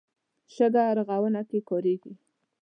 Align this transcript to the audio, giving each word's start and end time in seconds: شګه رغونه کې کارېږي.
شګه 0.53 0.83
رغونه 0.97 1.41
کې 1.49 1.59
کارېږي. 1.69 2.13